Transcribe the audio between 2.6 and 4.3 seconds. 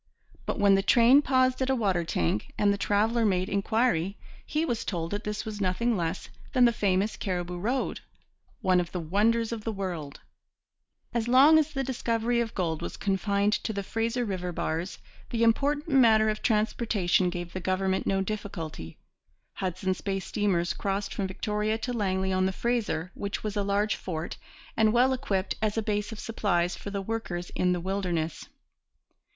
the traveller made inquiry,